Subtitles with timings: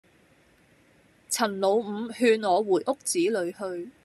[1.29, 3.91] 陳老五勸我回屋子裏去。